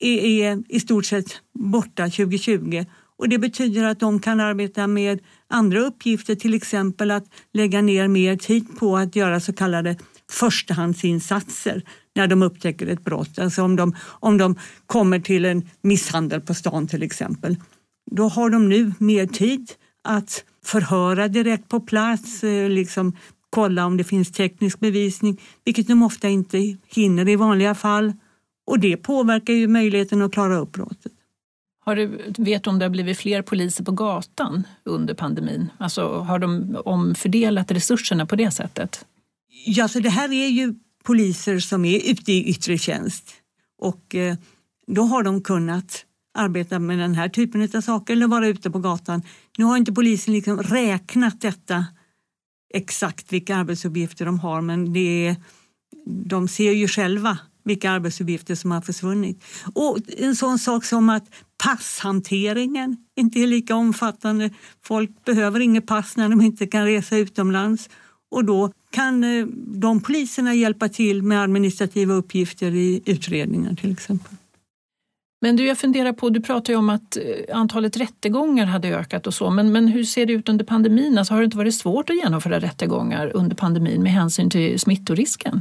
är, 0.00 0.18
är 0.18 0.62
i 0.68 0.80
stort 0.80 1.06
sett 1.06 1.40
borta 1.54 2.04
2020 2.04 2.84
och 3.16 3.28
det 3.28 3.38
betyder 3.38 3.84
att 3.84 4.00
de 4.00 4.20
kan 4.20 4.40
arbeta 4.40 4.86
med 4.86 5.20
andra 5.52 5.80
uppgifter, 5.80 6.34
till 6.34 6.54
exempel 6.54 7.10
att 7.10 7.24
lägga 7.52 7.82
ner 7.82 8.08
mer 8.08 8.36
tid 8.36 8.78
på 8.78 8.96
att 8.96 9.16
göra 9.16 9.40
så 9.40 9.52
kallade 9.52 9.96
förstahandsinsatser 10.30 11.82
när 12.14 12.26
de 12.26 12.42
upptäcker 12.42 12.86
ett 12.86 13.04
brott. 13.04 13.38
Alltså 13.38 13.62
om 13.62 13.76
de, 13.76 13.94
om 14.02 14.38
de 14.38 14.58
kommer 14.86 15.20
till 15.20 15.44
en 15.44 15.68
misshandel 15.82 16.40
på 16.40 16.54
stan 16.54 16.86
till 16.86 17.02
exempel. 17.02 17.56
Då 18.10 18.28
har 18.28 18.50
de 18.50 18.68
nu 18.68 18.92
mer 18.98 19.26
tid 19.26 19.72
att 20.04 20.44
förhöra 20.64 21.28
direkt 21.28 21.68
på 21.68 21.80
plats, 21.80 22.44
eh, 22.44 22.68
liksom 22.68 23.16
kolla 23.50 23.86
om 23.86 23.96
det 23.96 24.04
finns 24.04 24.32
teknisk 24.32 24.80
bevisning, 24.80 25.40
vilket 25.64 25.88
de 25.88 26.02
ofta 26.02 26.28
inte 26.28 26.76
hinner 26.86 27.28
i 27.28 27.36
vanliga 27.36 27.74
fall. 27.74 28.12
Och 28.66 28.78
det 28.78 28.96
påverkar 28.96 29.52
ju 29.52 29.68
möjligheten 29.68 30.22
att 30.22 30.32
klara 30.32 30.58
upp 30.58 30.72
brottet. 30.72 31.12
Har 31.84 31.96
du, 31.96 32.32
vet 32.38 32.64
du 32.64 32.70
om 32.70 32.78
det 32.78 32.84
har 32.84 32.90
blivit 32.90 33.18
fler 33.18 33.42
poliser 33.42 33.84
på 33.84 33.92
gatan 33.92 34.66
under 34.84 35.14
pandemin? 35.14 35.70
Alltså, 35.78 36.18
har 36.18 36.38
de 36.38 36.76
omfördelat 36.84 37.70
resurserna 37.70 38.26
på 38.26 38.36
det 38.36 38.50
sättet? 38.50 39.04
Ja, 39.66 39.88
så 39.88 40.00
det 40.00 40.08
här 40.08 40.32
är 40.32 40.48
ju 40.48 40.74
poliser 41.04 41.58
som 41.58 41.84
är 41.84 42.10
ute 42.10 42.32
i 42.32 42.44
yttre 42.44 42.78
tjänst 42.78 43.34
och 43.78 44.14
eh, 44.14 44.36
då 44.86 45.02
har 45.02 45.22
de 45.22 45.42
kunnat 45.42 46.04
arbeta 46.34 46.78
med 46.78 46.98
den 46.98 47.14
här 47.14 47.28
typen 47.28 47.68
av 47.76 47.80
saker 47.80 48.12
eller 48.12 48.26
vara 48.26 48.48
ute 48.48 48.70
på 48.70 48.78
gatan. 48.78 49.22
Nu 49.58 49.64
har 49.64 49.76
inte 49.76 49.92
polisen 49.92 50.34
liksom 50.34 50.62
räknat 50.62 51.40
detta 51.40 51.86
exakt 52.74 53.32
vilka 53.32 53.56
arbetsuppgifter 53.56 54.24
de 54.24 54.38
har 54.38 54.60
men 54.60 54.92
det 54.92 55.26
är, 55.26 55.36
de 56.06 56.48
ser 56.48 56.72
ju 56.72 56.88
själva 56.88 57.38
vilka 57.64 57.90
arbetsuppgifter 57.90 58.54
som 58.54 58.70
har 58.70 58.80
försvunnit. 58.80 59.44
Och 59.74 59.98
en 60.18 60.36
sån 60.36 60.58
sak 60.58 60.84
som 60.84 61.08
att 61.08 61.24
passhanteringen 61.62 62.96
inte 63.16 63.38
är 63.40 63.46
lika 63.46 63.74
omfattande. 63.74 64.50
Folk 64.82 65.24
behöver 65.24 65.60
inget 65.60 65.86
pass 65.86 66.16
när 66.16 66.28
de 66.28 66.40
inte 66.40 66.66
kan 66.66 66.84
resa 66.84 67.16
utomlands 67.16 67.90
och 68.30 68.44
då 68.44 68.72
kan 68.90 69.24
eh, 69.24 69.46
de 69.66 70.00
poliserna 70.00 70.54
hjälpa 70.54 70.88
till 70.88 71.22
med 71.22 71.42
administrativa 71.42 72.14
uppgifter 72.14 72.74
i 72.74 73.02
utredningar 73.06 73.74
till 73.74 73.92
exempel. 73.92 74.32
Men 75.40 75.56
du, 75.56 75.66
jag 75.66 75.78
funderar 75.78 76.12
på, 76.12 76.30
du 76.30 76.40
pratar 76.40 76.72
ju 76.72 76.78
om 76.78 76.90
att 76.90 77.16
eh, 77.16 77.56
antalet 77.56 77.96
rättegångar 77.96 78.66
hade 78.66 78.88
ökat 78.88 79.26
och 79.26 79.34
så, 79.34 79.50
men, 79.50 79.72
men 79.72 79.88
hur 79.88 80.04
ser 80.04 80.26
det 80.26 80.32
ut 80.32 80.48
under 80.48 80.64
pandemin? 80.64 81.18
Alltså, 81.18 81.34
har 81.34 81.40
det 81.40 81.44
inte 81.44 81.56
varit 81.56 81.74
svårt 81.74 82.10
att 82.10 82.16
genomföra 82.16 82.60
rättegångar 82.60 83.30
under 83.34 83.56
pandemin 83.56 84.02
med 84.02 84.12
hänsyn 84.12 84.50
till 84.50 84.80
smittorisken? 84.80 85.60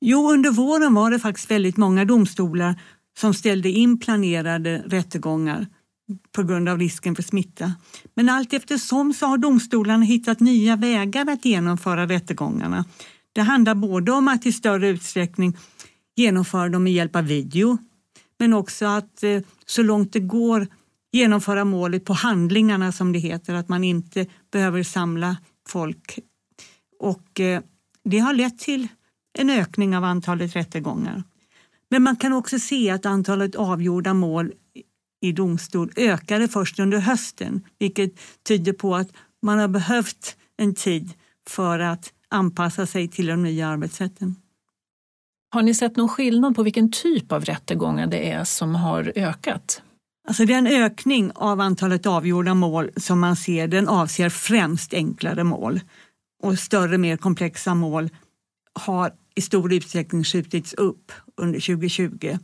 Jo, 0.00 0.32
under 0.32 0.50
våren 0.50 0.94
var 0.94 1.10
det 1.10 1.18
faktiskt 1.18 1.50
väldigt 1.50 1.76
många 1.76 2.04
domstolar 2.04 2.74
som 3.18 3.34
ställde 3.34 3.70
in 3.70 3.98
planerade 3.98 4.84
rättegångar 4.86 5.66
på 6.32 6.42
grund 6.42 6.68
av 6.68 6.78
risken 6.78 7.14
för 7.14 7.22
smitta. 7.22 7.72
Men 8.14 8.28
allt 8.28 8.52
eftersom 8.52 9.14
så 9.14 9.26
har 9.26 9.38
domstolarna 9.38 10.04
hittat 10.04 10.40
nya 10.40 10.76
vägar 10.76 11.30
att 11.30 11.44
genomföra 11.44 12.06
rättegångarna. 12.06 12.84
Det 13.32 13.40
handlar 13.40 13.74
både 13.74 14.12
om 14.12 14.28
att 14.28 14.46
i 14.46 14.52
större 14.52 14.88
utsträckning 14.88 15.56
genomföra 16.16 16.68
dem 16.68 16.84
med 16.84 16.92
hjälp 16.92 17.16
av 17.16 17.24
video 17.24 17.78
men 18.38 18.54
också 18.54 18.86
att 18.86 19.22
eh, 19.22 19.42
så 19.66 19.82
långt 19.82 20.12
det 20.12 20.20
går 20.20 20.66
genomföra 21.12 21.64
målet 21.64 22.04
på 22.04 22.12
handlingarna 22.12 22.92
som 22.92 23.12
det 23.12 23.18
heter, 23.18 23.54
att 23.54 23.68
man 23.68 23.84
inte 23.84 24.26
behöver 24.52 24.82
samla 24.82 25.36
folk. 25.68 26.18
Och 27.00 27.40
eh, 27.40 27.62
det 28.04 28.18
har 28.18 28.32
lett 28.32 28.58
till 28.58 28.88
en 29.38 29.50
ökning 29.50 29.96
av 29.96 30.04
antalet 30.04 30.56
rättegångar. 30.56 31.22
Men 31.94 32.02
man 32.02 32.16
kan 32.16 32.32
också 32.32 32.58
se 32.58 32.90
att 32.90 33.06
antalet 33.06 33.54
avgjorda 33.54 34.14
mål 34.14 34.52
i 35.20 35.32
domstol 35.32 35.92
ökade 35.96 36.48
först 36.48 36.78
under 36.78 36.98
hösten, 36.98 37.64
vilket 37.78 38.12
tyder 38.48 38.72
på 38.72 38.96
att 38.96 39.08
man 39.42 39.58
har 39.58 39.68
behövt 39.68 40.36
en 40.56 40.74
tid 40.74 41.12
för 41.48 41.78
att 41.78 42.12
anpassa 42.28 42.86
sig 42.86 43.08
till 43.08 43.26
de 43.26 43.42
nya 43.42 43.68
arbetssätten. 43.68 44.36
Har 45.50 45.62
ni 45.62 45.74
sett 45.74 45.96
någon 45.96 46.08
skillnad 46.08 46.56
på 46.56 46.62
vilken 46.62 46.90
typ 46.90 47.32
av 47.32 47.44
rättegångar 47.44 48.06
det 48.06 48.30
är 48.30 48.44
som 48.44 48.74
har 48.74 49.12
ökat? 49.14 49.82
Alltså 50.28 50.44
den 50.44 50.66
ökning 50.66 51.30
av 51.34 51.60
antalet 51.60 52.06
avgjorda 52.06 52.54
mål 52.54 52.90
som 52.96 53.20
man 53.20 53.36
ser 53.36 53.68
den 53.68 53.88
avser 53.88 54.28
främst 54.28 54.94
enklare 54.94 55.44
mål 55.44 55.80
och 56.42 56.58
större 56.58 56.98
mer 56.98 57.16
komplexa 57.16 57.74
mål 57.74 58.10
har 58.72 59.12
i 59.34 59.40
stor 59.40 59.72
utsträckning 59.72 60.24
skjutits 60.24 60.72
upp 60.72 61.12
under 61.36 61.60
2020 61.60 62.38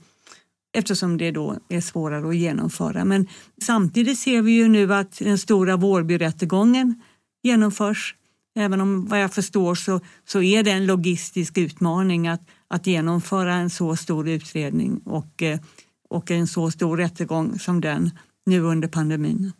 eftersom 0.72 1.16
det 1.16 1.30
då 1.30 1.56
är 1.68 1.80
svårare 1.80 2.28
att 2.28 2.36
genomföra. 2.36 3.04
Men 3.04 3.28
samtidigt 3.62 4.18
ser 4.18 4.42
vi 4.42 4.52
ju 4.52 4.68
nu 4.68 4.94
att 4.94 5.18
den 5.18 5.38
stora 5.38 5.76
Vårbyrättegången 5.76 7.02
genomförs. 7.42 8.14
Även 8.54 8.80
om 8.80 9.06
vad 9.06 9.20
jag 9.20 9.34
förstår 9.34 9.74
så, 9.74 10.00
så 10.28 10.42
är 10.42 10.62
det 10.62 10.70
en 10.70 10.86
logistisk 10.86 11.58
utmaning 11.58 12.28
att, 12.28 12.40
att 12.68 12.86
genomföra 12.86 13.54
en 13.54 13.70
så 13.70 13.96
stor 13.96 14.28
utredning 14.28 15.00
och, 15.04 15.42
eh, 15.42 15.60
och 16.08 16.30
en 16.30 16.46
så 16.46 16.70
stor 16.70 16.96
rättegång 16.96 17.58
som 17.58 17.80
den 17.80 18.10
nu 18.46 18.60
under 18.60 18.88
pandemin. 18.88 19.52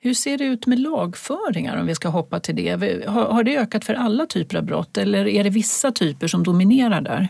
Hur 0.00 0.14
ser 0.14 0.38
det 0.38 0.44
ut 0.44 0.66
med 0.66 0.78
lagföringar 0.78 1.80
om 1.80 1.86
vi 1.86 1.94
ska 1.94 2.08
hoppa 2.08 2.40
till 2.40 2.56
det? 2.56 3.06
Har, 3.06 3.24
har 3.24 3.44
det 3.44 3.56
ökat 3.56 3.84
för 3.84 3.94
alla 3.94 4.26
typer 4.26 4.56
av 4.56 4.64
brott 4.64 4.98
eller 4.98 5.28
är 5.28 5.44
det 5.44 5.50
vissa 5.50 5.92
typer 5.92 6.28
som 6.28 6.44
dominerar 6.44 7.00
där? 7.00 7.28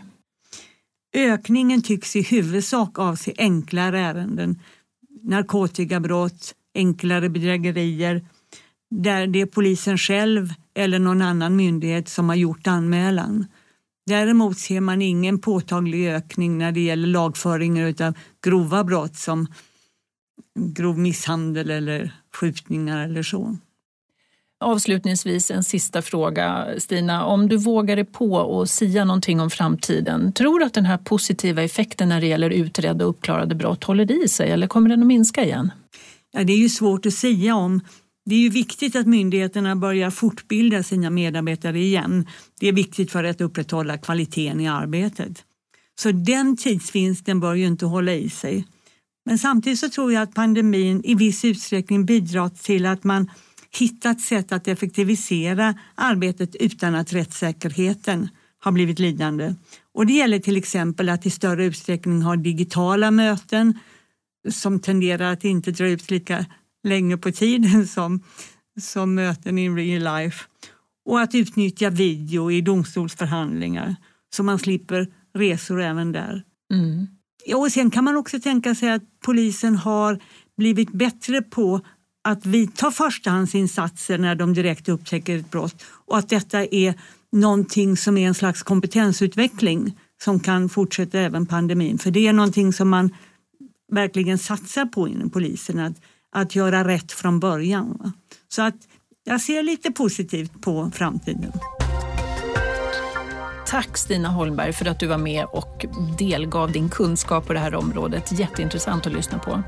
Ökningen 1.13 1.81
tycks 1.81 2.15
i 2.15 2.21
huvudsak 2.21 2.99
avse 2.99 3.33
enklare 3.37 3.99
ärenden, 3.99 4.59
narkotikabrott, 5.23 6.55
enklare 6.75 7.29
bedrägerier, 7.29 8.25
där 8.91 9.27
det 9.27 9.41
är 9.41 9.45
polisen 9.45 9.97
själv 9.97 10.53
eller 10.73 10.99
någon 10.99 11.21
annan 11.21 11.55
myndighet 11.55 12.09
som 12.09 12.29
har 12.29 12.35
gjort 12.35 12.67
anmälan. 12.67 13.45
Däremot 14.05 14.57
ser 14.57 14.81
man 14.81 15.01
ingen 15.01 15.39
påtaglig 15.39 16.09
ökning 16.09 16.57
när 16.57 16.71
det 16.71 16.81
gäller 16.81 17.07
lagföringar 17.07 18.01
av 18.01 18.13
grova 18.43 18.83
brott 18.83 19.15
som 19.15 19.47
grov 20.55 20.99
misshandel 20.99 21.69
eller 21.69 22.13
skjutningar 22.33 23.03
eller 23.03 23.23
så. 23.23 23.57
Avslutningsvis 24.61 25.51
en 25.51 25.63
sista 25.63 26.01
fråga 26.01 26.67
Stina. 26.77 27.25
Om 27.25 27.49
du 27.49 27.57
vågar 27.57 27.95
dig 27.95 28.05
på 28.05 28.61
att 28.61 28.69
sia 28.69 29.05
någonting 29.05 29.39
om 29.39 29.49
framtiden, 29.49 30.33
tror 30.33 30.59
du 30.59 30.65
att 30.65 30.73
den 30.73 30.85
här 30.85 30.97
positiva 30.97 31.63
effekten 31.63 32.09
när 32.09 32.21
det 32.21 32.27
gäller 32.27 32.49
utredda 32.49 33.05
och 33.05 33.09
uppklarade 33.09 33.55
brott 33.55 33.83
håller 33.83 34.23
i 34.25 34.27
sig 34.27 34.51
eller 34.51 34.67
kommer 34.67 34.89
den 34.89 35.01
att 35.01 35.07
minska 35.07 35.43
igen? 35.43 35.71
Ja, 36.31 36.43
det 36.43 36.53
är 36.53 36.57
ju 36.57 36.69
svårt 36.69 37.05
att 37.05 37.13
säga 37.13 37.55
om. 37.55 37.81
Det 38.25 38.35
är 38.35 38.39
ju 38.39 38.49
viktigt 38.49 38.95
att 38.95 39.07
myndigheterna 39.07 39.75
börjar 39.75 40.09
fortbilda 40.09 40.83
sina 40.83 41.09
medarbetare 41.09 41.79
igen. 41.79 42.27
Det 42.59 42.67
är 42.67 42.73
viktigt 42.73 43.11
för 43.11 43.23
att 43.23 43.41
upprätthålla 43.41 43.97
kvaliteten 43.97 44.59
i 44.59 44.67
arbetet. 44.67 45.43
Så 46.01 46.11
den 46.11 46.57
tidsvinsten 46.57 47.39
bör 47.39 47.53
ju 47.55 47.67
inte 47.67 47.85
hålla 47.85 48.13
i 48.13 48.29
sig. 48.29 48.67
Men 49.25 49.37
samtidigt 49.37 49.79
så 49.79 49.89
tror 49.89 50.13
jag 50.13 50.23
att 50.23 50.33
pandemin 50.33 51.01
i 51.03 51.15
viss 51.15 51.45
utsträckning 51.45 52.05
bidrar 52.05 52.49
till 52.49 52.85
att 52.85 53.03
man 53.03 53.29
hittat 53.71 54.21
sätt 54.21 54.51
att 54.51 54.67
effektivisera 54.67 55.75
arbetet 55.95 56.55
utan 56.55 56.95
att 56.95 57.13
rättssäkerheten 57.13 58.29
har 58.59 58.71
blivit 58.71 58.99
lidande. 58.99 59.55
Och 59.93 60.05
det 60.05 60.13
gäller 60.13 60.39
till 60.39 60.57
exempel 60.57 61.09
att 61.09 61.25
i 61.25 61.29
större 61.29 61.65
utsträckning 61.65 62.21
ha 62.21 62.35
digitala 62.35 63.11
möten 63.11 63.79
som 64.51 64.79
tenderar 64.79 65.33
att 65.33 65.43
inte 65.43 65.71
dra 65.71 65.87
ut 65.87 66.11
lika 66.11 66.45
länge 66.83 67.17
på 67.17 67.31
tiden 67.31 67.87
som, 67.87 68.23
som 68.81 69.15
möten 69.15 69.57
in 69.57 69.75
real 69.75 70.23
life. 70.23 70.45
Och 71.05 71.21
att 71.21 71.35
utnyttja 71.35 71.89
video 71.89 72.51
i 72.51 72.61
domstolsförhandlingar 72.61 73.95
så 74.35 74.43
man 74.43 74.59
slipper 74.59 75.07
resor 75.33 75.81
även 75.81 76.11
där. 76.11 76.43
Mm. 76.73 77.07
Och 77.55 77.71
sen 77.71 77.91
kan 77.91 78.03
man 78.03 78.17
också 78.17 78.39
tänka 78.39 78.75
sig 78.75 78.91
att 78.91 79.03
polisen 79.25 79.75
har 79.75 80.19
blivit 80.57 80.91
bättre 80.91 81.41
på 81.41 81.81
att 82.29 82.45
vidta 82.45 82.91
förstahandsinsatser 82.91 84.17
när 84.17 84.35
de 84.35 84.53
direkt 84.53 84.89
upptäcker 84.89 85.37
ett 85.37 85.51
brott 85.51 85.83
och 86.07 86.17
att 86.17 86.29
detta 86.29 86.65
är 86.65 86.93
någonting 87.31 87.97
som 87.97 88.17
är 88.17 88.27
en 88.27 88.33
slags 88.33 88.63
kompetensutveckling 88.63 89.97
som 90.23 90.39
kan 90.39 90.69
fortsätta 90.69 91.19
även 91.19 91.45
pandemin. 91.45 91.97
För 91.97 92.11
det 92.11 92.27
är 92.27 92.33
någonting 92.33 92.73
som 92.73 92.89
man 92.89 93.15
verkligen 93.91 94.37
satsar 94.37 94.85
på 94.85 95.07
inom 95.07 95.29
polisen, 95.29 95.79
att, 95.79 95.93
att 96.31 96.55
göra 96.55 96.87
rätt 96.87 97.11
från 97.11 97.39
början. 97.39 98.13
Så 98.47 98.61
att 98.61 98.75
jag 99.23 99.41
ser 99.41 99.63
lite 99.63 99.91
positivt 99.91 100.61
på 100.61 100.91
framtiden. 100.93 101.51
Tack 103.67 103.97
Stina 103.97 104.29
Holmberg 104.29 104.73
för 104.73 104.85
att 104.85 104.99
du 104.99 105.07
var 105.07 105.17
med 105.17 105.45
och 105.45 105.85
delgav 106.17 106.71
din 106.71 106.89
kunskap 106.89 107.47
på 107.47 107.53
det 107.53 107.59
här 107.59 107.75
området. 107.75 108.39
Jätteintressant 108.39 109.07
att 109.07 109.13
lyssna 109.13 109.39
på. 109.39 109.63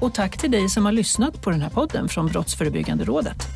Och 0.00 0.14
tack 0.14 0.38
till 0.38 0.50
dig 0.50 0.68
som 0.68 0.84
har 0.84 0.92
lyssnat 0.92 1.42
på 1.42 1.50
den 1.50 1.62
här 1.62 1.70
podden 1.70 2.08
från 2.08 2.26
Brottsförebyggande 2.26 3.04
rådet. 3.04 3.46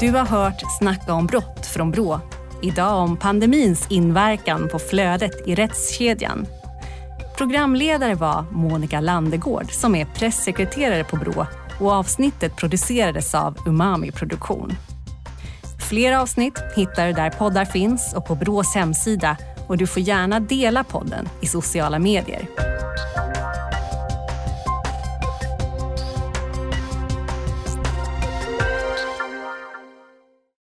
Du 0.00 0.10
har 0.10 0.26
hört 0.26 0.62
Snacka 0.78 1.12
om 1.12 1.26
brott 1.26 1.66
från 1.66 1.90
Brå. 1.90 2.20
Idag 2.62 2.96
om 2.98 3.16
pandemins 3.16 3.86
inverkan 3.90 4.68
på 4.68 4.78
flödet 4.78 5.48
i 5.48 5.54
rättskedjan. 5.54 6.46
Programledare 7.36 8.14
var 8.14 8.44
Monica 8.50 9.00
Landegård 9.00 9.72
som 9.72 9.94
är 9.94 10.04
pressekreterare 10.04 11.04
på 11.04 11.16
Brå 11.16 11.46
och 11.80 11.92
avsnittet 11.92 12.56
producerades 12.56 13.34
av 13.34 13.56
Umami 13.66 14.12
Produktion. 14.12 14.72
Fler 15.88 16.12
avsnitt 16.12 16.58
hittar 16.76 17.06
du 17.06 17.12
där 17.12 17.30
poddar 17.30 17.64
finns 17.64 18.14
och 18.14 18.26
på 18.26 18.34
Brås 18.34 18.74
hemsida 18.74 19.36
och 19.66 19.76
du 19.76 19.86
får 19.86 20.02
gärna 20.02 20.40
dela 20.40 20.84
podden 20.84 21.28
i 21.40 21.46
sociala 21.46 21.98
medier. 21.98 22.69